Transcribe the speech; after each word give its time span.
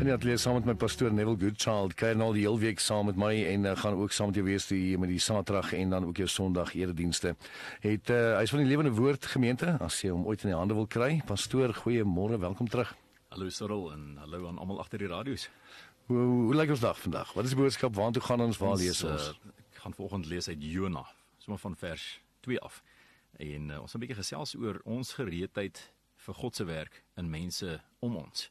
Ja, 0.00 0.14
ek 0.16 0.22
lees 0.24 0.40
saam 0.40 0.54
met 0.56 0.64
my 0.64 0.72
pastoor 0.80 1.12
Neville 1.12 1.36
Goodchild, 1.36 1.92
kuier 2.00 2.16
nou 2.16 2.30
die 2.32 2.46
hele 2.46 2.56
week 2.62 2.78
saam 2.80 3.10
met 3.10 3.18
my 3.20 3.34
en 3.50 3.66
uh, 3.68 3.74
gaan 3.76 3.98
ook 4.00 4.14
saam 4.16 4.30
met 4.30 4.38
jou 4.38 4.44
wees 4.46 4.64
die 4.70 4.96
met 4.96 5.10
die 5.12 5.18
Saterdag 5.20 5.74
en 5.76 5.90
dan 5.92 6.06
ook 6.08 6.22
jou 6.22 6.28
Sondag 6.32 6.70
eredienste. 6.72 7.34
Het 7.82 8.08
uh, 8.08 8.38
hy's 8.38 8.54
van 8.54 8.62
die 8.62 8.68
Lewende 8.70 8.94
Woord 8.96 9.26
gemeente, 9.28 9.74
as 9.84 9.98
jy 10.00 10.08
hom 10.14 10.22
ooit 10.24 10.46
in 10.46 10.54
die 10.54 10.56
hande 10.56 10.78
wil 10.78 10.86
kry. 10.88 11.10
Pastoor, 11.28 11.74
goeiemôre, 11.82 12.38
welkom 12.40 12.70
terug. 12.72 12.94
Hallo 13.34 13.52
Cyril 13.52 13.90
en 13.92 14.06
hallo 14.22 14.48
aan 14.48 14.56
almal 14.62 14.80
agter 14.80 15.04
die 15.04 15.10
radio's. 15.10 15.44
Hoe 16.08 16.16
hoe, 16.16 16.38
hoe 16.46 16.56
lyk 16.56 16.72
ons 16.72 16.84
dag 16.86 17.02
vandag? 17.02 17.34
Wat 17.36 17.44
is 17.44 17.52
die 17.52 17.58
boodskap? 17.60 17.92
Waartoe 17.98 18.22
gaan 18.24 18.44
ons? 18.46 18.60
Waar 18.62 18.78
lees 18.80 19.02
ons? 19.04 19.26
Uh, 19.34 19.58
ek 19.66 19.82
gaan 19.82 19.96
volgende 19.98 20.32
lees 20.32 20.48
uit 20.48 20.64
Jona, 20.64 21.02
sommer 21.44 21.60
van 21.60 21.76
vers 21.82 22.06
2 22.48 22.62
af. 22.64 22.80
En 23.36 23.68
uh, 23.68 23.82
ons 23.84 23.92
gaan 23.92 24.00
'n 24.00 24.06
bietjie 24.06 24.22
gesels 24.22 24.56
oor 24.56 24.80
ons 24.88 25.12
gereedheid 25.20 25.84
vir 26.24 26.40
God 26.40 26.56
se 26.56 26.64
werk 26.64 27.02
in 27.20 27.28
mense 27.28 27.76
om 28.00 28.16
ons 28.24 28.48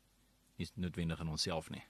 nie 0.59 0.77
noodwendig 0.77 1.19
in 1.23 1.31
onsself 1.31 1.69
nie. 1.69 1.83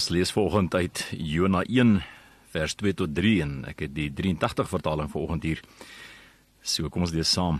Ons 0.00 0.08
lees 0.08 0.30
volgende 0.32 0.78
uit 0.80 1.00
Jona 1.12 1.60
1 1.68 1.98
vers 2.54 2.74
2 2.80 2.94
tot 2.96 3.10
3 3.12 3.32
en 3.44 3.50
ek 3.68 3.82
het 3.84 3.90
die 3.92 4.06
83 4.08 4.70
vertaling 4.70 5.10
vanoggend 5.12 5.44
hier. 5.44 5.60
So 6.64 6.88
kom 6.88 7.04
ons 7.04 7.12
lees 7.12 7.28
saam. 7.28 7.58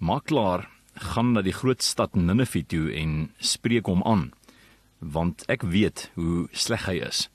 Maak 0.00 0.30
klaar, 0.32 0.64
gaan 0.96 1.34
na 1.36 1.42
die 1.44 1.52
groot 1.52 1.84
stad 1.84 2.16
Ninive 2.16 2.62
toe 2.64 2.88
en 3.02 3.28
spreek 3.36 3.92
hom 3.92 4.00
aan, 4.08 4.30
want 5.04 5.44
ek 5.52 5.68
weet 5.76 6.06
hoe 6.16 6.46
sleg 6.56 6.88
hy 6.88 6.96
is. 7.04 7.26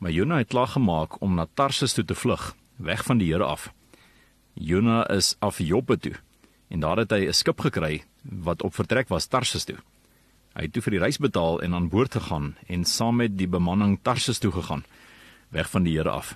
Maar 0.00 0.16
Jona 0.16 0.40
het 0.40 0.54
klaar 0.56 0.72
gemaak 0.72 1.20
om 1.20 1.36
na 1.36 1.50
Tarsus 1.52 1.98
toe 1.98 2.06
te 2.08 2.16
vlug, 2.16 2.54
weg 2.80 3.04
van 3.04 3.20
die 3.20 3.28
Here 3.28 3.44
af. 3.44 3.74
Jona 4.56 5.02
is 5.12 5.34
af 5.44 5.60
Joppe 5.60 6.00
toe 6.00 6.16
en 6.72 6.80
daar 6.80 7.04
het 7.04 7.12
hy 7.12 7.28
'n 7.28 7.36
skip 7.36 7.60
gekry 7.60 8.04
wat 8.24 8.64
op 8.64 8.72
vertrek 8.72 9.12
was 9.12 9.28
Tarsus 9.28 9.68
toe. 9.68 9.76
Hy 10.50 10.66
het 10.66 10.72
toe 10.74 10.82
vir 10.82 10.96
die 10.96 11.02
reis 11.04 11.18
betaal 11.22 11.60
en 11.62 11.74
aan 11.74 11.88
boord 11.88 12.16
gegaan 12.18 12.54
en 12.66 12.84
saam 12.84 13.20
met 13.22 13.36
die 13.38 13.48
bemanning 13.48 14.00
Tarsus 14.02 14.40
toe 14.42 14.50
gegaan, 14.50 14.82
weg 15.54 15.70
van 15.70 15.86
die 15.86 15.94
Here 15.94 16.10
af. 16.10 16.34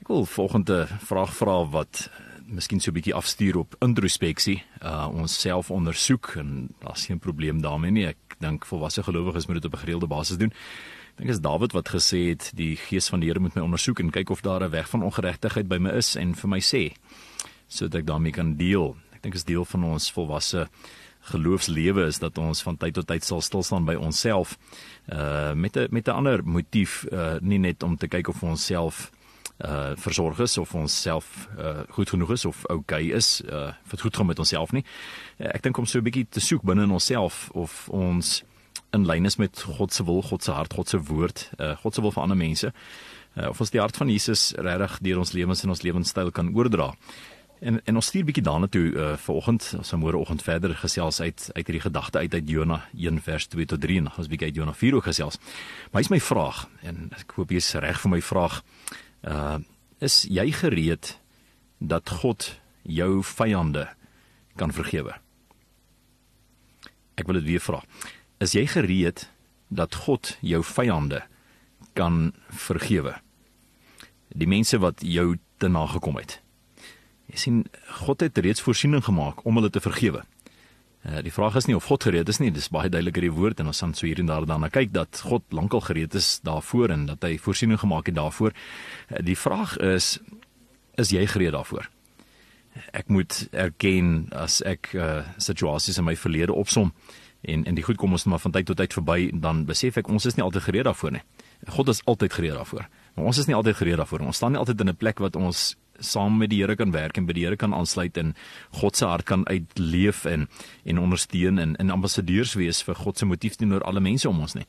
Ek 0.00 0.08
wil 0.08 0.24
volgende 0.24 0.86
vraag 1.04 1.34
vra 1.36 1.58
wat 1.68 2.06
miskien 2.48 2.80
so 2.80 2.90
'n 2.90 2.94
bietjie 2.94 3.14
afstuur 3.14 3.58
op 3.58 3.76
introspeksie, 3.84 4.62
uh 4.82 5.08
ons 5.12 5.40
self 5.40 5.70
ondersoek 5.70 6.36
en 6.36 6.68
daar's 6.80 7.06
geen 7.06 7.18
probleem 7.18 7.60
daarmee 7.60 7.90
nie. 7.90 8.06
Ek 8.06 8.36
dink 8.40 8.64
volwasse 8.64 9.02
gelowiges 9.02 9.46
moet 9.46 9.60
dit 9.60 9.64
op 9.64 9.74
'n 9.74 9.84
gereelde 9.84 10.06
basis 10.06 10.38
doen. 10.38 10.50
Ek 10.50 11.16
dink 11.16 11.30
is 11.30 11.40
Dawid 11.40 11.72
wat 11.72 11.88
gesê 11.88 12.28
het 12.28 12.52
die 12.54 12.76
gees 12.76 13.08
van 13.08 13.20
die 13.20 13.28
Here 13.28 13.40
moet 13.40 13.54
my 13.54 13.62
ondersoek 13.62 14.00
en 14.00 14.10
kyk 14.10 14.30
of 14.30 14.40
daar 14.40 14.62
'n 14.62 14.70
weg 14.70 14.88
van 14.88 15.02
ongeregtigheid 15.02 15.68
by 15.68 15.76
my 15.76 15.90
is 15.90 16.16
en 16.16 16.34
vir 16.34 16.48
my 16.48 16.60
sê 16.60 16.92
sodat 17.68 18.00
ek 18.00 18.06
daarmee 18.06 18.32
kan 18.32 18.56
deel. 18.56 18.96
Ek 19.18 19.26
dink 19.26 19.34
is 19.34 19.46
deel 19.48 19.64
van 19.66 19.84
ons 19.84 20.12
volwasse 20.14 20.68
geloofslewe 21.32 22.04
is 22.06 22.20
dat 22.22 22.38
ons 22.38 22.62
van 22.62 22.76
tyd 22.78 22.94
tot 22.94 23.06
tyd 23.10 23.24
sal 23.26 23.40
stil 23.42 23.64
staan 23.66 23.86
by 23.88 23.96
onsself 23.98 24.54
uh 25.10 25.52
met 25.58 25.76
'n 25.76 25.88
met 25.90 26.06
'n 26.06 26.14
ander 26.14 26.44
motief 26.44 27.04
uh 27.10 27.36
nie 27.40 27.58
net 27.58 27.82
om 27.82 27.96
te 27.96 28.06
kyk 28.06 28.28
of 28.28 28.42
ons 28.42 28.64
self 28.64 29.10
uh 29.58 29.96
versorg 29.96 30.38
is 30.38 30.58
of 30.58 30.74
ons 30.74 31.00
self 31.02 31.48
uh 31.58 31.82
goed 31.90 32.10
genoeg 32.10 32.30
is 32.30 32.44
of 32.44 32.64
okay 32.70 33.10
is 33.10 33.42
uh 33.50 33.72
dit 33.90 34.00
goed 34.00 34.16
gaan 34.16 34.26
met 34.26 34.38
onsself 34.38 34.72
nie. 34.72 34.84
Uh, 35.38 35.50
ek 35.54 35.62
dink 35.62 35.78
om 35.78 35.86
so 35.86 35.98
'n 35.98 36.04
bietjie 36.04 36.26
te 36.30 36.40
soek 36.40 36.62
binne 36.62 36.82
in 36.82 36.90
onsself 36.90 37.50
of 37.54 37.88
ons 37.88 38.44
in 38.92 39.06
lyn 39.06 39.24
is 39.24 39.36
met 39.36 39.62
God 39.62 39.92
se 39.92 40.04
wil, 40.04 40.22
God 40.22 40.42
se 40.42 40.52
hart, 40.52 40.72
God 40.72 40.88
se 40.88 40.98
woord, 40.98 41.50
uh 41.58 41.76
God 41.76 41.94
se 41.94 42.00
wil 42.00 42.12
vir 42.12 42.22
ander 42.22 42.36
mense. 42.36 42.72
Uh, 43.36 43.48
of 43.48 43.60
ons 43.60 43.70
die 43.70 43.80
hart 43.80 43.96
van 43.96 44.08
Jesus 44.08 44.52
regtig 44.56 44.98
deur 45.00 45.18
ons 45.18 45.32
lewens 45.32 45.62
en 45.62 45.68
ons 45.68 45.82
lewenstyl 45.82 46.30
kan 46.30 46.54
oordra. 46.54 46.94
En 47.60 47.80
en 47.84 47.94
ons 47.98 48.06
stuur 48.06 48.24
bietjie 48.24 48.44
daarna 48.44 48.68
toe 48.70 48.84
uh 48.92 49.16
vanoggend, 49.18 49.72
ons 49.78 49.88
gaan 49.90 50.02
môreoggend 50.02 50.42
verder 50.42 50.74
gesels 50.78 51.20
uit 51.20 51.50
uit 51.52 51.66
hierdie 51.66 51.82
gedagte 51.82 52.18
uit 52.18 52.34
uit 52.34 52.50
Jona 52.50 52.84
1 52.94 53.20
vers 53.22 53.46
2 53.46 53.66
tot 53.66 53.80
3 53.80 53.98
en 53.98 54.10
ons 54.14 54.30
bietjie 54.30 54.50
uit 54.50 54.60
Jona 54.60 54.74
4 54.74 54.94
ook 54.94 55.08
gesels. 55.10 55.38
Maar 55.90 56.02
hier's 56.02 56.12
my 56.14 56.20
vraag 56.20 56.68
en 56.86 57.10
ek 57.18 57.34
hoop 57.36 57.50
jy's 57.50 57.72
reg 57.74 58.00
vir 58.04 58.14
my 58.14 58.22
vraag. 58.22 58.62
Uh 59.22 59.58
is 59.98 60.22
jy 60.30 60.52
gereed 60.54 61.16
dat 61.82 62.10
God 62.22 62.52
jou 62.86 63.22
vyande 63.26 63.88
kan 64.54 64.70
vergewe? 64.70 65.16
Ek 67.18 67.26
wil 67.26 67.40
dit 67.40 67.48
weer 67.50 67.62
vra. 67.62 67.82
Is 68.38 68.54
jy 68.54 68.66
gereed 68.70 69.26
dat 69.74 69.94
God 70.06 70.36
jou 70.40 70.62
vyande 70.62 71.24
kan 71.98 72.30
vergewe? 72.46 73.16
Die 74.30 74.46
mense 74.46 74.78
wat 74.78 75.02
jou 75.02 75.34
te 75.58 75.66
nagekom 75.66 76.22
het. 76.22 76.38
Jy 77.28 77.36
sien 77.36 77.62
God 78.04 78.24
het 78.24 78.38
reeds 78.40 78.64
voorsiening 78.64 79.04
gemaak 79.04 79.44
om 79.44 79.60
hulle 79.60 79.70
te 79.70 79.82
vergewe. 79.84 80.24
Uh, 81.06 81.20
die 81.22 81.32
vraag 81.32 81.54
is 81.60 81.68
nie 81.68 81.76
of 81.76 81.86
God 81.86 82.02
gereed 82.08 82.28
is 82.28 82.40
nie, 82.42 82.50
dis 82.50 82.70
baie 82.74 82.88
duidelik 82.90 83.20
in 83.20 83.28
die 83.28 83.34
woord 83.36 83.60
en 83.62 83.70
ons 83.70 83.82
gaan 83.84 83.94
so 83.94 84.08
hier 84.08 84.18
en 84.18 84.26
daar 84.26 84.46
daarna 84.48 84.70
kyk 84.72 84.90
dat 84.96 85.20
God 85.28 85.44
lankal 85.54 85.84
gereed 85.86 86.16
is 86.18 86.40
daarvoor 86.44 86.90
en 86.90 87.06
dat 87.06 87.22
hy 87.22 87.36
voorsiening 87.38 87.78
gemaak 87.78 88.10
het 88.10 88.16
daarvoor. 88.18 88.56
Uh, 88.56 89.22
die 89.24 89.38
vraag 89.38 89.76
is 89.94 90.16
is 90.98 91.12
jy 91.14 91.22
gereed 91.30 91.54
daarvoor? 91.54 91.86
Ek 92.96 93.08
moet 93.14 93.46
erken 93.52 94.28
as 94.34 94.58
ek 94.66 94.90
uh, 94.98 95.22
situasies 95.38 96.00
in 96.00 96.08
my 96.08 96.16
verlede 96.18 96.56
opsom 96.56 96.92
en 97.46 97.62
en 97.64 97.78
die 97.78 97.86
goed 97.86 98.00
kom 98.00 98.16
ons 98.16 98.26
maar 98.26 98.42
van 98.42 98.56
tyd 98.56 98.66
tot 98.66 98.80
tyd 98.80 98.96
verby 98.96 99.30
dan 99.30 99.62
besef 99.68 100.00
ek 100.00 100.10
ons 100.10 100.26
is 100.26 100.34
nie 100.34 100.42
altyd 100.42 100.66
gereed 100.66 100.88
daarvoor 100.90 101.14
nie. 101.14 101.22
God 101.70 101.88
is 101.94 102.02
altyd 102.04 102.32
gereed 102.32 102.58
daarvoor. 102.58 102.88
Maar 103.14 103.30
ons 103.30 103.38
is 103.38 103.46
nie 103.46 103.54
altyd 103.54 103.76
gereed 103.76 103.98
daarvoor. 103.98 104.26
Ons 104.26 104.36
staan 104.36 104.54
nie 104.54 104.60
altyd 104.60 104.80
in 104.80 104.88
'n 104.88 104.96
plek 104.96 105.18
wat 105.18 105.36
ons 105.36 105.76
saam 105.98 106.38
met 106.38 106.50
die 106.50 106.60
Here 106.62 106.76
kan 106.76 106.92
werk 106.92 107.16
en 107.16 107.26
by 107.26 107.32
die 107.36 107.44
Here 107.44 107.56
kan 107.56 107.74
aansluit 107.74 108.16
en 108.16 108.34
God 108.80 108.96
se 108.96 109.06
hart 109.06 109.26
kan 109.28 109.46
uitleef 109.48 110.24
en 110.24 110.48
en 110.84 110.98
ondersteun 110.98 111.58
en 111.58 111.76
en 111.76 111.90
ambassadeurs 111.90 112.54
wees 112.54 112.82
vir 112.82 112.94
God 112.94 113.18
se 113.18 113.26
motief 113.26 113.56
teenoor 113.56 113.84
alle 113.84 114.00
mense 114.00 114.28
om 114.28 114.40
ons 114.40 114.54
nie. 114.54 114.66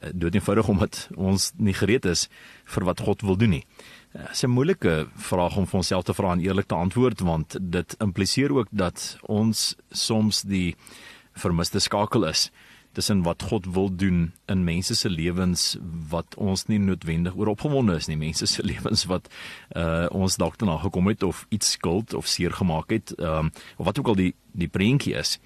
Eh, 0.00 0.10
dood 0.14 0.34
eenvoudig 0.34 0.68
omdat 0.68 1.08
ons 1.16 1.52
nie 1.56 1.74
gereed 1.74 2.04
is 2.04 2.28
vir 2.64 2.84
wat 2.84 3.00
God 3.00 3.22
wil 3.22 3.36
doen 3.36 3.50
nie. 3.50 3.64
Eh, 4.12 4.22
dit 4.22 4.32
is 4.32 4.44
'n 4.44 4.50
moeilike 4.50 5.08
vraag 5.16 5.56
om 5.56 5.66
vir 5.66 5.76
onsself 5.76 6.04
te 6.04 6.14
vra 6.14 6.32
en 6.32 6.40
eerlik 6.40 6.66
te 6.66 6.74
antwoord 6.74 7.20
want 7.20 7.56
dit 7.60 7.94
impliseer 7.98 8.52
ook 8.52 8.68
dat 8.70 9.18
ons 9.22 9.76
soms 9.90 10.42
die 10.42 10.76
vermiste 11.32 11.78
skakel 11.78 12.24
is 12.24 12.50
tussen 12.92 13.22
wat 13.22 13.42
God 13.42 13.66
wil 13.74 13.90
doen 13.96 14.32
in 14.46 14.64
mense 14.64 14.94
se 14.94 15.10
lewens 15.10 15.76
wat 16.10 16.34
ons 16.34 16.66
nie 16.66 16.78
noodwendig 16.78 17.36
oor 17.36 17.52
opgewonde 17.52 17.94
is 17.96 18.08
nie 18.10 18.18
mense 18.18 18.46
se 18.46 18.62
lewens 18.70 19.06
wat 19.10 19.30
uh 19.76 20.06
ons 20.10 20.36
dalk 20.36 20.58
daarna 20.58 20.78
gekom 20.82 21.06
het 21.06 21.22
of 21.22 21.46
iets 21.48 21.76
skuld 21.78 22.14
of 22.14 22.26
seer 22.26 22.52
gemaak 22.52 22.90
het 22.90 23.14
um 23.18 23.52
of 23.76 23.86
wat 23.86 23.98
ook 23.98 24.14
al 24.14 24.18
die 24.18 24.34
die 24.52 24.68
prentjie 24.68 25.14
is. 25.14 25.38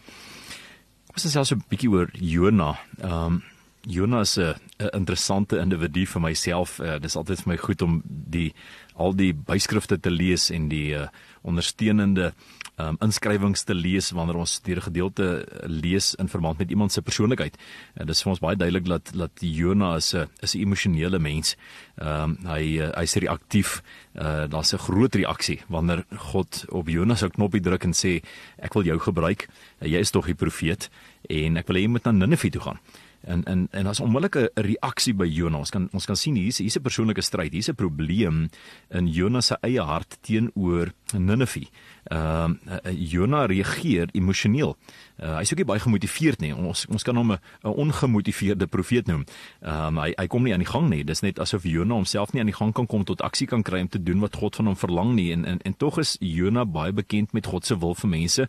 Kom 1.06 1.20
ons 1.20 1.28
sê 1.28 1.38
also 1.38 1.56
'n 1.56 1.64
bietjie 1.68 1.90
oor 1.90 2.10
Jona. 2.12 2.78
Um 3.02 3.42
Jona 3.86 4.20
is 4.20 4.38
'n 4.38 4.54
interessante 4.92 5.58
individu 5.58 6.06
vir 6.06 6.20
myself. 6.20 6.78
Uh, 6.80 6.98
dis 6.98 7.16
altyd 7.16 7.40
vir 7.42 7.52
my 7.52 7.56
goed 7.56 7.82
om 7.82 8.02
die 8.06 8.54
al 8.96 9.12
die 9.12 9.34
byskrifte 9.34 10.00
te 10.00 10.10
lees 10.10 10.50
en 10.50 10.68
die 10.68 10.94
uh, 10.94 11.08
ondersteunende 11.42 12.32
um, 12.80 12.96
inskrywings 13.02 13.64
te 13.64 13.74
lees 13.74 14.10
wanneer 14.10 14.36
ons 14.36 14.60
deur 14.62 14.76
'n 14.76 14.88
gedeelte 14.88 15.46
lees 15.66 16.14
in 16.14 16.28
verband 16.28 16.58
met 16.58 16.70
iemand 16.70 16.92
se 16.92 17.02
persoonlikheid. 17.02 17.56
En 17.94 18.06
dit 18.06 18.14
is 18.14 18.22
vir 18.22 18.30
ons 18.30 18.40
baie 18.40 18.56
duidelik 18.56 18.84
dat 18.84 19.10
dat 19.14 19.30
Jona 19.40 19.96
is 19.96 20.14
'n 20.14 20.28
is 20.40 20.54
'n 20.54 20.60
emosionele 20.60 21.18
mens. 21.18 21.56
Ehm 21.96 22.22
um, 22.22 22.38
hy 22.46 22.78
uh, 22.80 22.90
hy's 22.96 23.14
reaktief. 23.14 23.82
Uh, 24.14 24.46
Daar's 24.48 24.72
'n 24.72 24.78
groot 24.78 25.14
reaksie 25.14 25.60
wanneer 25.68 26.04
God 26.16 26.64
op 26.68 26.88
Jona 26.88 27.14
se 27.14 27.28
knoppie 27.28 27.60
druk 27.60 27.84
en 27.84 27.92
sê 27.92 28.22
ek 28.58 28.74
wil 28.74 28.84
jou 28.84 28.98
gebruik. 28.98 29.48
Uh, 29.80 29.88
jy 29.88 29.98
is 29.98 30.10
tog 30.10 30.26
die 30.26 30.34
profeet 30.34 30.90
en 31.28 31.56
ek 31.56 31.66
wil 31.66 31.76
hê 31.76 31.80
jy 31.80 31.88
moet 31.88 32.04
na 32.04 32.12
Ninive 32.12 32.50
toe 32.50 32.60
gaan 32.60 32.80
en 33.26 33.44
en 33.44 33.68
en 33.70 33.86
as 33.86 34.00
onmiddellike 34.00 34.50
reaksie 34.54 35.14
by 35.14 35.26
Jonas 35.26 35.66
ons 35.66 35.70
kan 35.70 35.88
ons 35.92 36.06
kan 36.06 36.16
sien 36.16 36.36
hier's 36.36 36.58
hier's 36.58 36.76
'n 36.76 36.82
persoonlike 36.82 37.22
stryd 37.22 37.52
hier's 37.52 37.68
'n 37.68 37.74
probleem 37.74 38.48
in 38.90 39.08
Jonas 39.08 39.46
se 39.46 39.56
eie 39.62 39.80
hart 39.80 40.18
teenoor 40.22 40.92
Ninive. 41.18 41.68
Ehm 42.10 42.58
uh, 42.68 42.92
Jonas 42.92 43.46
reageer 43.46 44.08
emosioneel. 44.12 44.76
Uh, 45.16 45.36
hy's 45.38 45.52
ook 45.52 45.58
nie 45.62 45.64
baie 45.68 45.80
gemotiveerd 45.80 46.40
nie. 46.40 46.52
Ons 46.54 46.86
ons 46.86 47.02
kan 47.02 47.16
hom 47.16 47.32
'n 47.32 47.38
ongemotiveerde 47.62 48.66
profeet 48.66 49.06
noem. 49.06 49.24
Ehm 49.62 49.96
um, 49.96 49.98
hy 49.98 50.12
hy 50.16 50.26
kom 50.26 50.42
nie 50.42 50.52
aan 50.52 50.64
die 50.64 50.72
gang 50.72 50.88
nie. 50.88 51.04
Dis 51.04 51.20
net 51.20 51.38
asof 51.38 51.62
Jonas 51.62 51.94
homself 51.94 52.32
nie 52.32 52.40
aan 52.40 52.50
die 52.50 52.56
gang 52.56 52.72
kan 52.72 52.86
kom 52.86 53.04
tot 53.04 53.22
aksie 53.22 53.46
kan 53.46 53.62
kry 53.62 53.80
om 53.80 53.88
te 53.88 54.02
doen 54.02 54.20
wat 54.20 54.36
God 54.36 54.56
van 54.56 54.66
hom 54.66 54.76
verlang 54.76 55.14
nie. 55.14 55.32
En 55.32 55.44
en 55.44 55.58
en 55.62 55.76
tog 55.76 55.98
is 55.98 56.16
Jonas 56.20 56.68
baie 56.68 56.92
bekend 56.92 57.32
met 57.32 57.46
God 57.46 57.66
se 57.66 57.78
wil 57.78 57.94
vir 57.94 58.08
mense 58.10 58.48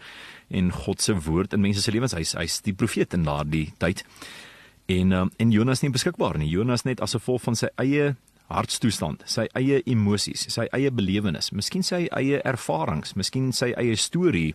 en 0.50 0.72
God 0.72 1.02
se 1.02 1.14
woord 1.14 1.54
in 1.54 1.62
mense 1.62 1.82
se 1.82 1.92
lewens. 1.92 2.14
Hy's 2.14 2.34
hy's 2.34 2.62
die 2.62 2.74
profeet 2.74 3.14
in 3.14 3.24
daardie 3.24 3.74
tyd. 3.78 4.04
En 4.86 5.12
um, 5.12 5.32
en 5.38 5.52
Jonas 5.52 5.82
nie 5.82 5.92
beskikbaar 5.94 6.38
nie. 6.38 6.50
Jonas 6.50 6.86
net 6.86 7.02
as 7.02 7.16
gevolg 7.18 7.42
van 7.48 7.58
sy 7.58 7.72
eie 7.82 8.14
hartstoestand, 8.54 9.24
sy 9.26 9.48
eie 9.58 9.80
emosies, 9.90 10.46
sy 10.54 10.68
eie 10.76 10.92
belewenis, 10.94 11.50
miskien 11.56 11.86
sy 11.86 12.06
eie 12.14 12.42
ervarings, 12.46 13.16
miskien 13.18 13.50
sy 13.56 13.72
eie 13.74 13.96
storie 13.98 14.52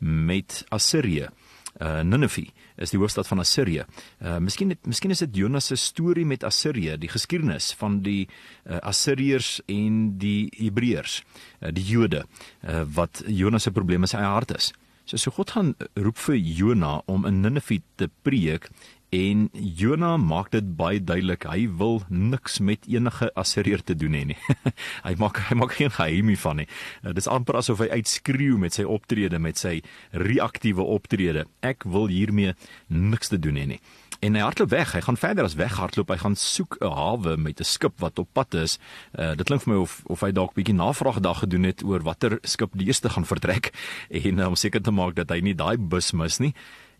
met 0.00 0.62
Assirië. 0.72 1.28
Uh 1.76 2.00
Nineve 2.00 2.46
is 2.80 2.94
die 2.94 2.98
hoofstad 3.00 3.28
van 3.28 3.42
Assirië. 3.44 3.84
Uh 4.24 4.38
miskien 4.40 4.72
het, 4.72 4.80
miskien 4.88 5.12
is 5.12 5.20
dit 5.26 5.36
Jonas 5.42 5.68
se 5.68 5.76
storie 5.76 6.24
met 6.24 6.44
Assirië, 6.44 6.96
die 6.96 7.12
geskiedenis 7.12 7.74
van 7.76 8.00
die 8.00 8.24
uh, 8.64 8.78
Assiriërs 8.80 9.58
en 9.68 10.16
die 10.16 10.48
Hebreërs, 10.56 11.20
uh, 11.60 11.68
die 11.76 11.84
Jode, 11.84 12.24
uh, 12.64 12.80
wat 12.96 13.20
Jonas 13.28 13.68
se 13.68 13.76
probleem 13.76 14.08
in 14.08 14.14
sy 14.14 14.24
hart 14.24 14.56
is. 14.56 14.72
So 15.06 15.20
so 15.20 15.30
God 15.30 15.52
gaan 15.54 15.74
roep 15.94 16.16
vir 16.18 16.34
Jona 16.34 16.96
om 17.06 17.28
in 17.28 17.44
Nineve 17.44 17.78
te 17.94 18.08
preek 18.26 18.70
En 19.14 19.48
Jona 19.52 20.16
maak 20.18 20.50
dit 20.50 20.66
baie 20.76 20.98
duidelik, 20.98 21.44
hy 21.46 21.68
wil 21.78 22.00
niks 22.10 22.58
met 22.58 22.88
enige 22.90 23.28
Assirier 23.38 23.82
te 23.86 23.94
doen 23.94 24.16
hê 24.18 24.22
nie. 24.32 24.38
hy 25.06 25.14
maak 25.20 25.38
hy 25.46 25.54
maak 25.58 25.76
geen 25.78 25.92
geheim 25.94 26.32
hiervan 26.32 26.62
nie. 26.62 26.66
Uh, 27.04 27.12
dit 27.12 27.22
is 27.22 27.30
amper 27.30 27.60
asof 27.60 27.84
hy 27.84 28.00
uitskreeu 28.00 28.58
met 28.58 28.74
sy 28.74 28.82
optrede, 28.82 29.38
met 29.38 29.60
sy 29.62 29.78
reaktiewe 30.10 30.82
optrede. 30.82 31.46
Ek 31.62 31.86
wil 31.86 32.10
hiermee 32.10 32.56
niks 32.90 33.30
te 33.30 33.38
doen 33.38 33.60
hê 33.60 33.68
nie. 33.76 33.80
En 34.24 34.34
hy 34.34 34.42
hardloop 34.42 34.72
weg. 34.72 34.94
Hy 34.96 35.02
gaan 35.04 35.20
verder 35.20 35.46
as 35.46 35.54
weghardloop. 35.60 36.10
Hy 36.10 36.16
gaan 36.22 36.36
soek 36.40 36.78
'n 36.80 36.90
hawe 36.90 37.36
met 37.36 37.60
'n 37.60 37.68
skip 37.68 38.00
wat 38.00 38.18
op 38.18 38.28
pad 38.32 38.54
is. 38.54 38.78
Uh 39.12 39.36
dit 39.36 39.46
klink 39.46 39.62
vir 39.62 39.74
my 39.74 39.80
of 39.80 40.02
of 40.06 40.20
hy 40.20 40.32
dalk 40.32 40.54
bietjie 40.54 40.74
navraag 40.74 41.20
dag 41.20 41.38
gedoen 41.44 41.64
het 41.64 41.84
oor 41.84 42.02
watter 42.02 42.38
skip 42.42 42.72
die 42.72 42.86
eerste 42.86 43.08
gaan 43.08 43.26
vertrek 43.26 43.70
en 44.10 44.46
om 44.46 44.56
seker 44.56 44.82
te 44.82 44.90
maak 44.90 45.14
dat 45.14 45.30
hy 45.30 45.40
nie 45.40 45.54
daai 45.54 45.76
bus 45.76 46.12
mis 46.12 46.38
nie 46.38 46.54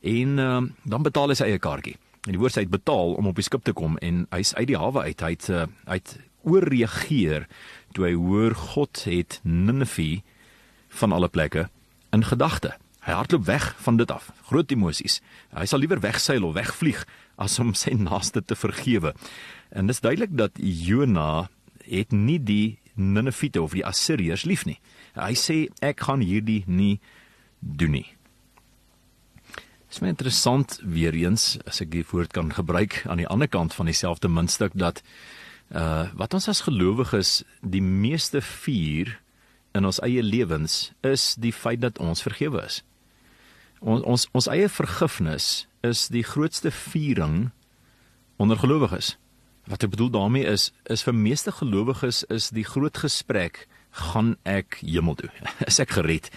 en 0.07 0.39
uh, 0.39 0.63
dan 0.87 1.05
betaal 1.07 1.33
hy 1.33 1.39
sy 1.39 1.51
eie 1.51 1.63
kaartjie. 1.63 1.97
En 2.27 2.35
die 2.35 2.41
woord 2.43 2.55
sê 2.55 2.63
hy 2.63 2.67
het 2.67 2.75
betaal 2.75 3.15
om 3.19 3.29
op 3.31 3.39
die 3.39 3.47
skip 3.47 3.67
te 3.67 3.75
kom 3.77 3.99
en 4.03 4.25
hy's 4.35 4.55
uit 4.59 4.69
die 4.71 4.79
hawe 4.79 5.05
uit. 5.07 5.23
Hy 5.23 5.33
het 5.35 5.51
uh, 5.53 5.67
hy 5.87 6.01
het 6.01 6.17
ooreageer 6.47 7.47
toe 7.95 8.07
hy 8.07 8.15
hoor 8.15 8.55
God 8.75 9.03
het 9.09 9.41
Ninive 9.43 10.23
van 11.01 11.15
alle 11.15 11.31
plekke 11.31 11.67
in 12.15 12.27
gedagte. 12.27 12.77
Hy 13.07 13.15
hardloop 13.15 13.45
weg 13.47 13.69
van 13.83 13.99
dit 14.01 14.11
af. 14.11 14.31
Groot 14.51 14.73
emosies. 14.75 15.21
Hy 15.55 15.67
sal 15.71 15.83
liewer 15.83 16.03
wegseil 16.03 16.47
of 16.47 16.57
wegvlieg 16.57 17.05
as 17.39 17.59
om 17.63 17.75
sy 17.79 17.95
naaste 18.09 18.43
te 18.43 18.59
vergewe. 18.59 19.15
En 19.71 19.91
dis 19.91 20.03
duidelik 20.03 20.35
dat 20.39 20.59
Jona 20.59 21.49
het 21.87 22.15
nie 22.15 22.41
die 22.43 22.79
Ninevite 22.97 23.63
of 23.63 23.77
die 23.77 23.85
Assiriërs 23.87 24.47
lief 24.49 24.65
nie. 24.67 24.79
Hy 25.15 25.35
sê 25.39 25.67
ek 25.85 26.07
gaan 26.09 26.25
hierdie 26.25 26.65
nie 26.67 26.97
doen 27.61 27.99
nie. 28.01 28.09
Dit 29.97 30.03
is 30.03 30.09
my 30.09 30.13
interessant 30.13 30.75
weer 30.85 31.15
eens 31.17 31.45
as 31.65 31.79
ek 31.81 31.89
die 31.89 32.03
woord 32.05 32.35
kan 32.37 32.51
gebruik 32.53 32.99
aan 33.09 33.17
die 33.17 33.29
ander 33.33 33.49
kant 33.49 33.73
van 33.73 33.89
dieselfde 33.89 34.29
muntstuk 34.29 34.75
dat 34.77 34.99
uh 35.73 36.13
wat 36.21 36.35
ons 36.37 36.51
as 36.53 36.61
gelowiges 36.67 37.31
die 37.65 37.81
meeste 37.81 38.43
vier 38.45 39.15
in 39.73 39.89
ons 39.89 40.03
eie 40.05 40.21
lewens 40.21 40.93
is 41.01 41.25
die 41.41 41.53
feit 41.53 41.81
dat 41.81 41.97
ons 41.97 42.21
vergewe 42.21 42.61
is. 42.67 42.83
Ons 43.81 44.05
ons 44.05 44.27
ons 44.37 44.51
eie 44.53 44.69
vergifnis 44.69 45.65
is 45.81 46.05
die 46.13 46.27
grootste 46.29 46.69
viering 46.71 47.49
onder 48.37 48.61
gelowiges. 48.61 49.15
Wat 49.65 49.89
ek 49.89 49.97
bedoel 49.97 50.13
daarmee 50.19 50.45
is 50.45 50.75
is 50.93 51.07
vir 51.09 51.17
meeste 51.17 51.57
gelowiges 51.57 52.21
is 52.29 52.53
die 52.53 52.69
groot 52.69 53.01
gesprek 53.01 53.65
gaan 54.13 54.37
ek 54.45 54.83
hemel 54.85 55.17
toe. 55.17 55.33
Is 55.73 55.81
ek 55.81 55.97
gered? 55.97 56.29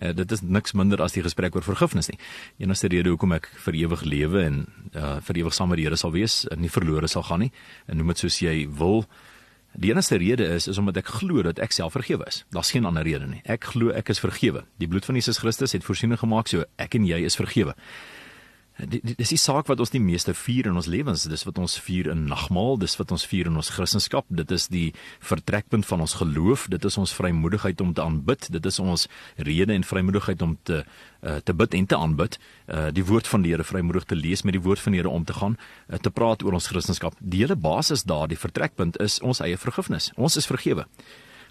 Uh, 0.00 0.12
dit 0.16 0.32
is 0.32 0.40
niks 0.40 0.72
minder 0.72 1.02
as 1.04 1.12
die 1.12 1.24
gesprek 1.24 1.56
oor 1.56 1.66
vergifnis 1.66 2.08
nie. 2.08 2.18
Enigste 2.64 2.88
rede 2.92 3.12
hoekom 3.12 3.34
ek 3.36 3.50
vir 3.66 3.76
ewig 3.82 4.06
lewe 4.08 4.46
en 4.46 4.62
uh, 4.94 5.18
vir 5.26 5.42
ewig 5.42 5.56
saam 5.56 5.72
met 5.72 5.82
die 5.82 5.84
Here 5.88 5.98
sal 6.00 6.14
wees 6.14 6.42
en 6.48 6.62
nie 6.64 6.72
verlore 6.72 7.10
sal 7.10 7.26
gaan 7.28 7.44
nie. 7.44 7.52
En 7.86 8.00
noem 8.00 8.14
dit 8.14 8.24
soos 8.24 8.40
jy 8.40 8.54
wil. 8.78 9.04
Die 9.72 9.92
enigste 9.92 10.16
rede 10.20 10.46
is 10.54 10.68
is 10.68 10.80
omdat 10.80 11.00
ek 11.00 11.12
glo 11.20 11.44
dat 11.44 11.60
ek 11.60 11.72
self 11.72 11.96
vergewe 11.96 12.24
is. 12.28 12.42
Daar's 12.52 12.72
geen 12.72 12.88
ander 12.88 13.04
rede 13.04 13.28
nie. 13.28 13.42
Ek 13.44 13.64
glo 13.72 13.92
ek 13.92 14.12
is 14.12 14.20
vergewe. 14.20 14.64
Die 14.80 14.88
bloed 14.88 15.04
van 15.08 15.16
Jesus 15.16 15.40
Christus 15.40 15.72
het 15.76 15.84
voorsiening 15.84 16.20
gemaak 16.20 16.48
so 16.48 16.64
ek 16.80 16.96
en 16.96 17.08
jy 17.08 17.22
is 17.24 17.36
vergewe. 17.36 17.76
Dis 18.80 19.28
die 19.28 19.38
saak 19.38 19.68
wat 19.68 19.80
ons 19.84 19.92
die 19.92 20.00
meeste 20.00 20.32
vier 20.34 20.70
in 20.70 20.78
ons 20.80 20.88
lewens, 20.88 21.26
dis 21.28 21.44
wat 21.44 21.58
ons 21.60 21.74
vier 21.84 22.08
in 22.10 22.24
nagmaal, 22.30 22.78
dis 22.80 22.96
wat 22.96 23.12
ons 23.12 23.24
vier 23.28 23.50
in 23.50 23.58
ons 23.60 23.68
Christendom, 23.74 24.24
dit 24.32 24.54
is 24.56 24.64
die 24.72 24.86
vertrekpunt 25.20 25.84
van 25.86 26.00
ons 26.00 26.14
geloof, 26.16 26.64
dit 26.72 26.86
is 26.88 26.96
ons 26.98 27.12
vrymoedigheid 27.12 27.80
om 27.84 27.92
te 27.92 28.02
aanbid, 28.02 28.48
dit 28.54 28.68
is 28.70 28.78
ons 28.80 29.04
rede 29.36 29.76
en 29.76 29.84
vrymoedigheid 29.84 30.42
om 30.42 30.56
te 30.64 30.82
uh, 30.82 31.36
te 31.44 31.54
bid 31.54 31.76
en 31.78 31.86
te 31.86 31.98
aanbid, 31.98 32.38
uh, 32.66 32.88
die 32.90 33.04
woord 33.06 33.28
van 33.30 33.44
die 33.44 33.52
Here 33.52 33.62
vrymoedig 33.62 34.08
te 34.10 34.16
lees, 34.18 34.42
met 34.42 34.56
die 34.56 34.62
woord 34.64 34.80
van 34.82 34.96
die 34.96 35.02
Here 35.02 35.12
om 35.12 35.26
te 35.28 35.36
gaan, 35.36 35.58
uh, 35.86 36.00
te 36.02 36.10
praat 36.10 36.42
oor 36.42 36.56
ons 36.56 36.66
Christendom. 36.72 37.14
Die 37.20 37.44
hele 37.44 37.54
basis 37.54 38.02
daar, 38.08 38.26
die 38.26 38.40
vertrekpunt 38.40 38.98
is 39.04 39.20
ons 39.20 39.44
eie 39.44 39.60
vergifnis. 39.60 40.10
Ons 40.16 40.40
is 40.40 40.48
vergewe. 40.48 40.88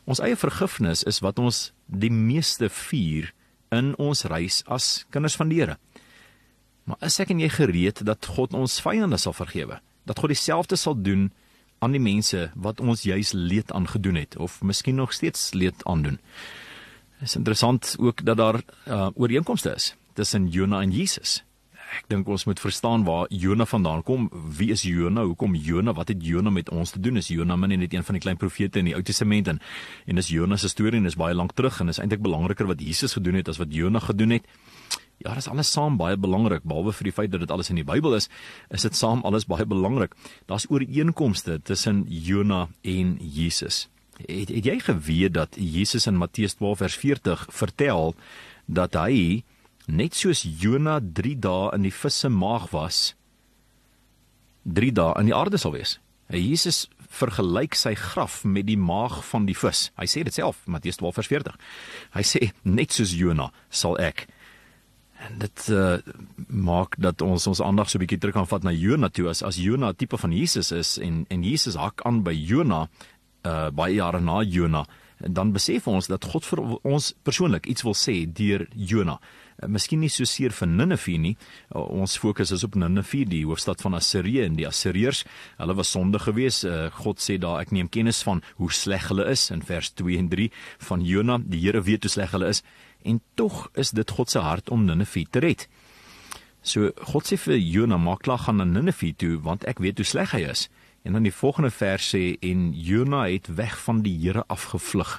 Ons 0.09 0.19
eie 0.19 0.35
vergifnis 0.35 1.05
is 1.07 1.21
wat 1.23 1.39
ons 1.39 1.69
die 1.85 2.11
meeste 2.11 2.67
vier 2.73 3.29
in 3.71 3.93
ons 4.01 4.25
reis 4.27 4.59
as 4.67 5.05
kinders 5.13 5.37
van 5.39 5.53
die 5.53 5.61
Here. 5.61 5.77
Maar 6.83 6.97
is 7.05 7.19
ek 7.21 7.29
en 7.33 7.39
jy 7.43 7.49
gereed 7.49 8.01
dat 8.05 8.25
God 8.35 8.53
ons 8.57 8.79
vyande 8.81 9.17
sal 9.21 9.35
vergewe? 9.37 9.79
Dat 10.09 10.19
God 10.19 10.33
dieselfde 10.33 10.79
sal 10.79 10.97
doen 10.97 11.29
aan 11.81 11.93
die 11.95 12.01
mense 12.01 12.49
wat 12.55 12.81
ons 12.81 13.05
juis 13.05 13.33
leed 13.37 13.71
aangedoen 13.71 14.17
het 14.21 14.37
of 14.37 14.61
miskien 14.61 14.95
nog 14.95 15.13
steeds 15.13 15.51
leed 15.53 15.85
aandoen? 15.85 16.19
Is 17.21 17.35
interessant 17.35 17.95
ook 17.99 18.25
dat 18.25 18.37
daar 18.37 18.61
uh, 18.87 19.07
ooreenkomste 19.13 19.73
is 19.75 19.95
tussen 20.13 20.49
Jona 20.49 20.81
en 20.81 20.91
Jesus. 20.91 21.43
Ek 21.91 22.07
dink 22.07 22.29
ons 22.31 22.45
moet 22.47 22.59
verstaan 22.59 23.03
waar 23.03 23.27
Jona 23.29 23.65
vandaan 23.67 24.03
kom. 24.07 24.29
Wie 24.31 24.69
is 24.71 24.85
Jona? 24.87 25.25
Hoekom 25.27 25.55
Jona? 25.59 25.93
Wat 25.93 26.07
het 26.07 26.23
Jona 26.23 26.49
met 26.49 26.69
ons 26.71 26.93
te 26.95 26.99
doen? 27.03 27.19
Is 27.19 27.27
Jona 27.27 27.57
min 27.59 27.75
net 27.79 27.93
een 27.93 28.05
van 28.07 28.15
die 28.15 28.23
klein 28.23 28.39
profete 28.39 28.79
in 28.79 28.87
die 28.87 28.95
Ou 28.95 29.03
Testament 29.03 29.51
en 29.51 29.59
en 30.07 30.17
is 30.17 30.31
Jona 30.31 30.57
se 30.57 30.71
storie 30.71 31.01
en 31.01 31.05
is 31.05 31.19
baie 31.19 31.35
lank 31.35 31.51
terug 31.53 31.81
en 31.83 31.91
is 31.91 31.99
eintlik 31.99 32.23
belangriker 32.23 32.69
wat 32.69 32.81
Jesus 32.81 33.13
gedoen 33.19 33.35
het 33.41 33.51
as 33.51 33.59
wat 33.59 33.75
Jona 33.75 33.99
gedoen 33.99 34.37
het. 34.37 34.47
Ja, 35.21 35.35
dis 35.37 35.49
alles 35.51 35.69
saam 35.69 35.99
baie 35.99 36.17
belangrik 36.17 36.63
behalwe 36.65 36.93
vir 36.97 37.09
die 37.09 37.13
feit 37.13 37.31
dat 37.33 37.43
dit 37.43 37.51
alles 37.53 37.69
in 37.69 37.77
die 37.77 37.85
Bybel 37.85 38.15
is, 38.17 38.27
is 38.73 38.85
dit 38.87 38.97
saam 38.97 39.21
alles 39.27 39.45
baie 39.49 39.67
belangrik. 39.69 40.15
Daar's 40.49 40.65
ooreenkomste 40.71 41.59
tussen 41.61 42.05
Jona 42.09 42.67
en 42.81 43.17
Jesus. 43.21 43.85
Het, 44.25 44.49
het 44.49 44.65
jy 44.65 44.79
geweet 44.81 45.35
dat 45.37 45.57
Jesus 45.57 46.07
in 46.09 46.17
Matteus 46.17 46.57
12 46.57 46.81
vers 46.81 46.97
40 47.03 47.45
vertel 47.53 48.15
dat 48.65 48.97
hy 48.97 49.43
net 49.85 50.17
soos 50.17 50.41
Jona 50.41 50.99
3 51.01 51.35
dae 51.41 51.69
in 51.77 51.85
die 51.85 51.93
vis 51.93 52.21
se 52.23 52.29
maag 52.29 52.69
was, 52.73 53.11
3 54.63 54.91
dae 54.97 55.13
in 55.21 55.29
die 55.29 55.37
aarde 55.37 55.61
sal 55.61 55.73
wees. 55.75 55.99
Jesus 56.31 56.85
vergelyk 57.11 57.75
sy 57.75 57.91
graf 57.99 58.41
met 58.47 58.69
die 58.69 58.79
maag 58.79 59.19
van 59.27 59.45
die 59.45 59.57
vis. 59.57 59.89
Hy 59.99 60.07
sê 60.07 60.23
dit 60.23 60.33
self, 60.33 60.61
Matteus 60.65 61.01
12 61.01 61.17
vers 61.19 61.31
40. 61.33 61.57
Hy 62.15 62.23
sê 62.25 62.45
net 62.63 62.95
soos 62.95 63.13
Jona 63.17 63.49
sal 63.69 63.99
ek 64.01 64.29
En 65.21 65.37
dit 65.37 65.67
uh, 65.69 65.97
maak 66.47 66.95
dat 66.97 67.21
ons 67.21 67.47
ons 67.47 67.61
aandag 67.61 67.89
so 67.89 67.97
'n 67.97 68.03
bietjie 68.05 68.17
terug 68.17 68.33
kan 68.33 68.47
vat 68.47 68.63
na 68.63 68.73
Jona 68.73 69.09
toe 69.09 69.29
as 69.29 69.43
as 69.43 69.57
Jona 69.61 69.93
tipe 69.93 70.17
van 70.17 70.31
Jesus 70.31 70.71
is 70.71 70.97
en 70.97 71.25
en 71.29 71.43
Jesus 71.43 71.75
hak 71.75 72.01
aan 72.01 72.23
by 72.23 72.33
Jona 72.33 72.89
uh 73.45 73.69
baie 73.69 73.95
jare 73.95 74.19
na 74.21 74.41
Jona 74.43 74.85
en 75.21 75.33
dan 75.33 75.51
besef 75.53 75.87
ons 75.87 76.07
dat 76.07 76.25
God 76.25 76.45
vir 76.45 76.59
ons 76.83 77.13
persoonlik 77.23 77.65
iets 77.65 77.83
wil 77.85 77.93
sê 77.93 78.25
deur 78.25 78.67
Jona. 78.73 79.19
Uh, 79.61 79.69
miskien 79.69 79.99
nie 80.01 80.09
so 80.09 80.25
seer 80.25 80.51
vir 80.51 80.67
Ninive 80.67 81.17
nie. 81.17 81.35
Ons 81.69 82.17
fokus 82.17 82.51
is 82.51 82.63
op 82.63 82.75
Ninive, 82.75 83.25
die 83.29 83.45
hoofstad 83.45 83.81
van 83.81 83.93
Assirië 83.93 84.45
en 84.47 84.55
die 84.57 84.67
Assiriërs. 84.67 85.23
Hulle 85.57 85.75
was 85.77 85.91
sonde 85.93 86.19
geweest. 86.19 86.65
Uh, 86.65 86.89
God 87.03 87.21
sê 87.21 87.37
daar 87.37 87.61
ek 87.61 87.71
neem 87.71 87.89
kennis 87.89 88.23
van 88.23 88.41
hoe 88.57 88.71
sleg 88.73 89.09
hulle 89.11 89.29
is 89.29 89.49
in 89.53 89.61
vers 89.61 89.93
2 89.93 90.17
en 90.17 90.29
3 90.29 90.49
van 90.89 91.05
Jona. 91.05 91.37
Die 91.37 91.61
Here 91.61 91.81
weet 91.85 92.07
hoe 92.07 92.15
sleg 92.17 92.33
hulle 92.33 92.49
is 92.49 92.63
en 93.03 93.21
tog 93.35 93.69
is 93.73 93.91
dit 93.91 94.11
God 94.11 94.29
se 94.29 94.39
hart 94.39 94.69
om 94.69 94.85
Ninive 94.85 95.25
te 95.29 95.39
red. 95.39 95.67
So 96.61 96.91
God 97.13 97.25
sê 97.25 97.37
vir 97.41 97.57
Jona 97.57 97.97
maak 97.97 98.21
klaar 98.27 98.43
gaan 98.45 98.61
na 98.61 98.65
Ninive 98.65 99.13
toe 99.17 99.39
want 99.41 99.65
ek 99.65 99.81
weet 99.81 99.97
hoe 99.97 100.05
sleg 100.05 100.35
hy 100.35 100.45
is. 100.51 100.67
En 101.03 101.17
dan 101.17 101.25
die 101.25 101.33
volgende 101.33 101.71
vers 101.73 102.11
sê 102.13 102.37
en 102.45 102.69
Jona 102.77 103.25
het 103.25 103.49
weg 103.57 103.77
van 103.83 104.03
die 104.05 104.13
Here 104.21 104.43
afgevlug. 104.47 105.17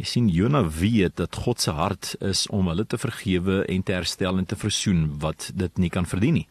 Jy 0.00 0.06
sien 0.08 0.30
Jona 0.32 0.64
weet 0.64 1.18
dat 1.20 1.36
God 1.44 1.60
se 1.60 1.70
hart 1.70 2.14
is 2.24 2.46
om 2.50 2.66
hulle 2.72 2.86
te 2.86 2.98
vergewe 2.98 3.60
en 3.70 3.82
te 3.82 3.94
herstel 3.94 4.40
en 4.40 4.48
te 4.48 4.56
versoen 4.58 5.06
wat 5.22 5.50
dit 5.54 5.78
nie 5.78 5.90
kan 5.92 6.08
verdien 6.08 6.40
nie. 6.40 6.48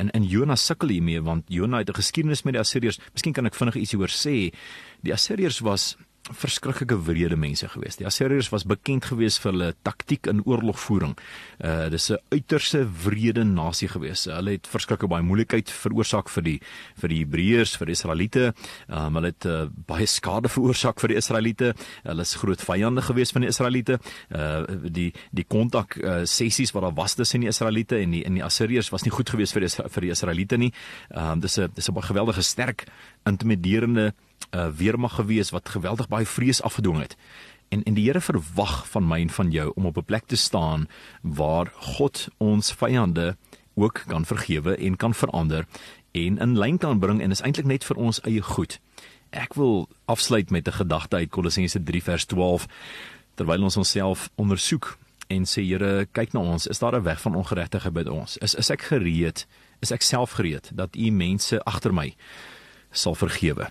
En 0.00 0.08
en 0.16 0.24
Jona 0.24 0.56
sukkel 0.56 0.94
hiermee 0.94 1.20
want 1.20 1.50
Jona 1.52 1.82
het 1.82 1.90
'n 1.90 2.00
geskiedenis 2.00 2.42
met 2.42 2.54
die 2.54 2.60
Assiriërs. 2.60 3.00
Miskien 3.12 3.32
kan 3.32 3.46
ek 3.46 3.54
vinnig 3.54 3.76
ietsie 3.76 3.98
oor 3.98 4.08
sê. 4.08 4.54
Die 5.02 5.12
Assiriërs 5.12 5.60
was 5.60 5.96
verskriklike 6.36 6.96
wrede 7.06 7.36
mense 7.36 7.68
gewees. 7.68 7.96
Die 7.98 8.06
Assiriërs 8.06 8.50
was 8.52 8.64
bekend 8.68 9.06
gewees 9.10 9.38
vir 9.42 9.52
hulle 9.52 9.70
taktiek 9.86 10.28
in 10.30 10.42
oorlogvoering. 10.46 11.16
Uh 11.58 11.88
dis 11.90 12.10
'n 12.10 12.18
uiterse 12.32 12.86
wrede 13.04 13.44
nasie 13.44 13.88
gewees. 13.88 14.24
Hulle 14.24 14.50
het 14.56 14.66
verskriklike 14.66 15.08
baie 15.08 15.22
moeilikheid 15.22 15.70
veroorsaak 15.70 16.28
vir 16.28 16.42
die 16.42 16.60
vir 17.00 17.08
die 17.08 17.18
Hebreërs, 17.24 17.76
vir 17.76 17.86
die 17.86 17.92
Israeliete. 17.92 18.54
Um 18.88 19.14
hulle 19.14 19.32
het 19.32 19.44
uh, 19.44 19.66
baie 19.86 20.06
skade 20.06 20.48
veroorsaak 20.48 21.00
vir 21.00 21.08
die 21.08 21.16
Israeliete. 21.16 21.74
Hulle 22.04 22.22
is 22.22 22.34
groot 22.34 22.60
vyande 22.60 23.02
gewees 23.02 23.32
van 23.32 23.42
die 23.42 23.48
Israeliete. 23.48 23.98
Uh 24.30 24.66
die 24.90 25.12
die 25.32 25.44
kontak 25.44 25.96
uh, 25.96 26.24
sessies 26.24 26.72
wat 26.72 26.82
daar 26.82 26.94
was 26.94 27.14
tussen 27.14 27.40
die 27.40 27.48
Israeliete 27.48 27.98
en 27.98 28.10
die 28.10 28.24
in 28.24 28.34
die 28.34 28.44
Assiriërs 28.44 28.92
was 28.92 29.04
nie 29.04 29.10
goed 29.10 29.30
gewees 29.30 29.52
vir 29.52 29.60
die 29.60 29.70
vir 29.70 30.00
die 30.00 30.10
Israeliete 30.10 30.56
nie. 30.56 30.72
Um 31.10 31.40
dis 31.40 31.58
'n 31.58 31.70
dis 31.74 31.88
'n 31.88 31.94
baie 31.94 32.06
geweldige 32.06 32.42
sterk 32.42 32.86
intimiderende 33.26 34.14
uh, 34.50 34.68
weermag 34.68 35.14
gewees 35.14 35.50
wat 35.50 35.68
geweldig 35.68 36.08
baie 36.08 36.26
vrees 36.26 36.62
afgedwing 36.62 37.00
het. 37.00 37.16
En 37.68 37.82
en 37.82 37.94
die 37.94 38.06
Here 38.06 38.20
verwag 38.20 38.88
van 38.88 39.06
my 39.06 39.20
en 39.20 39.30
van 39.30 39.50
jou 39.50 39.72
om 39.74 39.86
op 39.86 39.96
'n 39.96 40.04
plek 40.04 40.26
te 40.26 40.36
staan 40.36 40.88
waar 41.22 41.72
God 41.74 42.28
ons 42.38 42.72
vyande 42.72 43.36
ook 43.74 44.04
kan 44.06 44.24
vergewe 44.24 44.76
en 44.76 44.96
kan 44.96 45.14
verander 45.14 45.66
en 46.10 46.38
in 46.38 46.58
lyn 46.58 46.78
kan 46.78 46.98
bring 46.98 47.22
en 47.22 47.30
is 47.30 47.40
eintlik 47.40 47.66
net 47.66 47.84
vir 47.84 47.96
ons 47.96 48.20
eie 48.20 48.42
goed. 48.42 48.80
Ek 49.30 49.54
wil 49.54 49.88
afsluit 50.04 50.50
met 50.50 50.66
'n 50.66 50.72
gedagte 50.72 51.16
uit 51.16 51.30
Kolossense 51.30 51.82
3 51.82 52.02
vers 52.02 52.24
12 52.24 52.66
terwyl 53.34 53.62
ons 53.62 53.76
onsself 53.76 54.30
ondersoek 54.34 54.98
en 55.28 55.44
sê 55.44 55.62
Here, 55.62 56.06
kyk 56.12 56.32
na 56.32 56.40
ons, 56.40 56.66
is 56.66 56.78
daar 56.78 56.96
'n 56.96 57.02
weg 57.02 57.20
van 57.20 57.34
ongeregtigheid 57.34 57.92
by 57.92 58.02
ons? 58.10 58.36
Is 58.36 58.54
is 58.54 58.70
ek 58.70 58.82
gereed? 58.82 59.46
Is 59.80 59.90
ek 59.90 60.02
self 60.02 60.30
gereed 60.30 60.70
dat 60.74 60.96
U 60.96 61.10
mense 61.10 61.64
agter 61.64 61.94
my 61.94 62.14
sal 62.90 63.14
vergewe? 63.14 63.70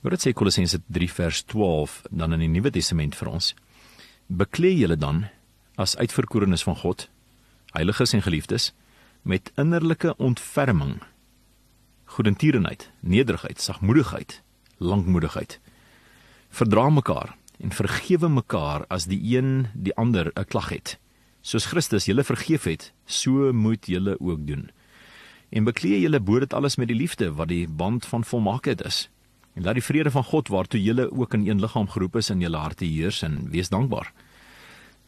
Wat 0.00 0.14
dit 0.16 0.22
sê 0.22 0.30
Kolossense 0.32 0.78
3 0.88 1.10
vers 1.12 1.42
12 1.44 1.98
dan 2.08 2.32
in 2.32 2.40
die 2.40 2.48
Nuwe 2.48 2.70
Testament 2.72 3.18
vir 3.18 3.28
ons. 3.28 3.50
Beklee 4.32 4.78
julle 4.78 4.96
dan 4.96 5.26
as 5.76 5.96
uitverkorenes 6.00 6.64
van 6.64 6.78
God, 6.80 7.04
heiliges 7.76 8.14
en 8.16 8.24
geliefdes, 8.24 8.70
met 9.28 9.52
innerlike 9.60 10.14
ontferming, 10.16 11.02
goedertierenheid, 12.16 12.88
nederigheid, 13.00 13.60
sagmoedigheid, 13.60 14.40
lankmoedigheid. 14.80 15.58
Verdra 16.48 16.88
mekaar 16.88 17.36
en 17.60 17.76
vergewe 17.76 18.32
mekaar 18.32 18.88
as 18.88 19.04
die 19.04 19.20
een 19.36 19.68
die 19.74 19.94
ander 20.00 20.32
'n 20.32 20.48
klag 20.48 20.72
het. 20.72 20.96
Soos 21.42 21.66
Christus 21.66 22.04
julle 22.04 22.24
vergeef 22.24 22.64
het, 22.64 22.92
so 23.04 23.52
moet 23.52 23.86
julle 23.86 24.16
ook 24.20 24.46
doen. 24.46 24.70
En 25.50 25.64
bekleë 25.64 26.00
julle 26.00 26.20
bo 26.20 26.38
dit 26.38 26.54
alles 26.54 26.76
met 26.76 26.88
die 26.88 26.96
liefde 26.96 27.32
wat 27.32 27.48
die 27.48 27.68
band 27.68 28.06
van 28.06 28.24
volmaaktheid 28.24 28.80
is. 28.84 29.08
En 29.54 29.66
laat 29.66 29.78
die 29.78 29.84
vrede 29.84 30.10
van 30.10 30.24
God 30.24 30.48
waartoe 30.48 30.82
julle 30.82 31.08
ook 31.10 31.34
in 31.34 31.46
een 31.48 31.60
liggaam 31.60 31.88
geroep 31.88 32.16
is 32.16 32.30
in 32.30 32.40
julle 32.40 32.56
harte 32.56 32.84
heers 32.84 33.22
en 33.22 33.50
wees 33.50 33.68
dankbaar. 33.68 34.12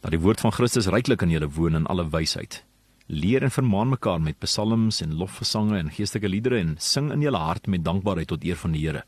Dat 0.03 0.11
die 0.11 0.19
woord 0.19 0.43
van 0.43 0.51
Christus 0.51 0.87
ryklik 0.91 1.21
in 1.21 1.31
julle 1.31 1.49
woon 1.49 1.75
in 1.75 1.87
alle 1.87 2.09
wysheid. 2.09 2.63
Leer 3.07 3.43
en 3.43 3.51
vermaan 3.51 3.89
mekaar 3.89 4.21
met 4.21 4.39
psalms 4.39 5.01
en 5.01 5.15
lofgesange 5.15 5.77
en 5.77 5.91
geestelike 5.91 6.29
liedere 6.29 6.59
en 6.59 6.75
sing 6.79 7.11
in 7.11 7.21
julle 7.21 7.39
hart 7.39 7.67
met 7.67 7.83
dankbaarheid 7.83 8.27
tot 8.27 8.43
eer 8.43 8.59
van 8.59 8.71
die 8.71 8.83
Here. 8.87 9.03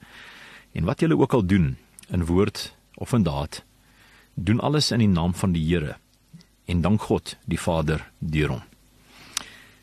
En 0.71 0.85
wat 0.85 0.99
julle 0.99 1.17
ook 1.17 1.33
al 1.33 1.45
doen, 1.45 1.75
in 2.07 2.25
woord 2.25 2.75
of 2.95 3.13
in 3.13 3.23
daad, 3.23 3.63
doen 4.33 4.59
alles 4.59 4.91
in 4.91 4.99
die 4.99 5.11
naam 5.11 5.33
van 5.33 5.51
die 5.51 5.63
Here 5.67 5.97
en 6.65 6.81
dank 6.81 7.01
God 7.01 7.35
die 7.45 7.59
Vader 7.59 8.01
deur 8.19 8.55
hom. 8.55 8.63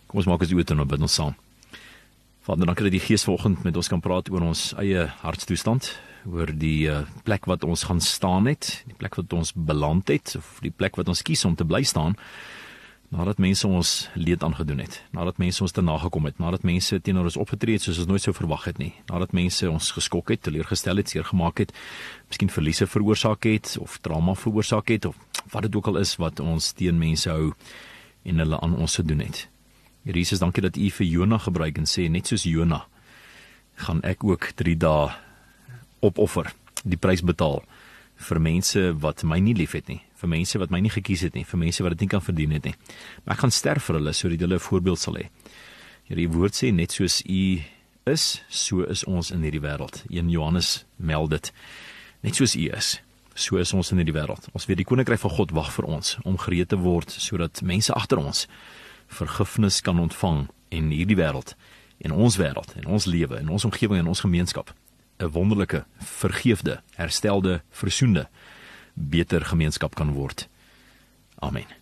Kom 0.07 0.21
ons 0.21 0.29
maak 0.29 0.43
as 0.45 0.53
oortoe 0.53 0.77
nou 0.77 0.87
bid 0.89 1.01
ons 1.01 1.15
saam. 1.15 1.37
Vader, 2.43 2.67
dankie 2.67 2.89
dat 2.89 2.97
die 2.97 3.05
Gees 3.05 3.23
vanoggend 3.23 3.61
met 3.63 3.77
ons 3.79 3.87
kan 3.87 4.01
praat 4.03 4.27
oor 4.35 4.43
ons 4.43 4.73
eie 4.83 5.05
hartstoestand, 5.21 5.93
oor 6.27 6.51
die 6.51 6.89
uh, 6.91 7.05
plek 7.23 7.45
wat 7.47 7.63
ons 7.63 7.85
gaan 7.87 8.01
staan 8.03 8.49
het, 8.51 8.81
die 8.89 8.97
plek 8.99 9.15
wat 9.15 9.31
ons 9.39 9.53
beland 9.55 10.11
het 10.11 10.35
of 10.41 10.57
die 10.65 10.73
plek 10.75 10.99
wat 10.99 11.07
ons 11.13 11.23
kies 11.23 11.45
om 11.47 11.55
te 11.55 11.63
bly 11.63 11.85
staan 11.87 12.17
nadat 13.13 13.39
mense 13.45 13.69
ons 13.69 13.93
leed 14.19 14.43
aangedoen 14.43 14.83
het, 14.83 14.99
nadat 15.15 15.39
mense 15.39 15.63
ons 15.63 15.77
te 15.77 15.85
nagekom 15.87 16.27
het, 16.27 16.43
nadat 16.43 16.67
mense 16.67 16.99
teenoor 17.05 17.31
ons 17.31 17.39
opgetree 17.45 17.79
het 17.79 17.87
soos 17.87 18.03
ons 18.03 18.11
nooit 18.11 18.27
sou 18.27 18.35
verwag 18.35 18.67
het 18.73 18.83
nie, 18.83 18.91
nadat 19.13 19.37
mense 19.39 19.71
ons 19.71 19.93
geskok 19.95 20.35
het, 20.35 20.43
teleurgestel 20.49 20.99
het, 20.99 21.15
seer 21.15 21.29
gemaak 21.31 21.63
het, 21.63 21.77
miskien 22.33 22.51
verliese 22.51 22.91
veroorsaak 22.91 23.47
het 23.53 23.77
of 23.79 24.01
trauma 24.03 24.35
veroorsaak 24.35 24.91
het 24.97 25.13
of 25.13 25.47
wat 25.55 25.69
dit 25.69 25.79
ook 25.79 25.95
al 25.95 26.03
is 26.03 26.17
wat 26.19 26.43
ons 26.43 26.73
teen 26.75 26.99
mense 26.99 27.31
hou 27.31 27.53
en 28.27 28.43
hulle 28.43 28.63
aan 28.65 28.81
ons 28.81 28.99
gedoen 28.99 29.29
het. 29.29 29.47
Here 30.03 30.19
Jesus, 30.19 30.41
dankie 30.43 30.63
dat 30.65 30.77
U 30.77 30.89
vir 30.91 31.07
Jona 31.07 31.39
gebruik 31.39 31.77
en 31.79 31.87
sê 31.87 32.09
net 32.11 32.27
soos 32.27 32.43
Jona 32.43 32.81
gaan 33.85 34.01
ek 34.03 34.25
ook 34.27 34.49
3 34.59 34.75
dae 34.83 35.13
opoffer, 36.03 36.51
die 36.83 36.99
prys 36.99 37.23
betaal 37.23 37.63
vir 38.23 38.41
mense 38.43 38.83
wat 39.03 39.23
my 39.23 39.39
nie 39.39 39.55
liefhet 39.55 39.87
nie, 39.91 40.01
vir 40.19 40.31
mense 40.35 40.59
wat 40.59 40.75
my 40.75 40.81
nie 40.83 40.91
gekies 40.91 41.23
het 41.27 41.39
nie, 41.39 41.45
vir 41.47 41.61
mense 41.63 41.87
wat 41.87 41.95
dit 41.95 42.03
nie 42.03 42.11
kan 42.11 42.23
verdien 42.23 42.51
het 42.55 42.67
nie. 42.67 42.75
Maar 43.23 43.37
ek 43.37 43.45
gaan 43.45 43.55
sterf 43.55 43.87
vir 43.87 44.01
hulle 44.01 44.15
sodat 44.15 44.43
hulle 44.43 44.59
'n 44.59 44.67
voorbeeld 44.67 44.99
sal 44.99 45.15
hê. 45.23 45.29
Here, 46.11 46.19
die 46.19 46.29
woord 46.29 46.55
sê 46.55 46.75
net 46.75 46.91
soos 46.93 47.23
U 47.23 47.63
is, 48.07 48.43
so 48.49 48.83
is 48.83 49.05
ons 49.05 49.31
in 49.31 49.43
hierdie 49.43 49.63
wêreld. 49.63 50.03
1 50.11 50.31
Johannes 50.31 50.85
meld 50.97 51.31
dit. 51.31 51.53
Net 52.23 52.35
soos 52.35 52.57
U 52.57 52.69
is, 52.75 53.01
so 53.35 53.57
is 53.57 53.73
ons 53.73 53.93
in 53.93 53.99
hierdie 53.99 54.15
wêreld. 54.15 54.49
Ons 54.53 54.67
weet 54.67 54.79
die 54.79 54.85
koninkryk 54.85 55.21
van 55.21 55.31
God 55.31 55.51
wag 55.53 55.73
vir 55.73 55.85
ons 55.85 56.19
om 56.25 56.37
gereed 56.37 56.69
te 56.69 56.77
word 56.77 57.11
sodat 57.11 57.63
mense 57.63 57.93
agter 57.95 58.19
ons 58.19 58.49
vergifnis 59.13 59.81
kan 59.81 60.01
ontvang 60.01 60.47
in 60.73 60.91
hierdie 60.91 61.17
wêreld, 61.17 61.55
in 62.03 62.13
ons 62.13 62.37
wêreld, 62.41 62.73
in 62.81 62.87
ons 62.87 63.07
lewe, 63.07 63.39
in 63.39 63.53
ons 63.53 63.65
omgewing 63.69 64.01
en 64.01 64.11
ons 64.13 64.25
gemeenskap 64.25 64.73
'n 65.23 65.31
wonderlike, 65.31 65.85
vergeefde, 65.99 66.83
herstelde, 66.95 67.63
versoende, 67.71 68.29
beter 68.95 69.45
gemeenskap 69.45 69.95
kan 69.95 70.13
word. 70.13 70.49
Amen. 71.39 71.82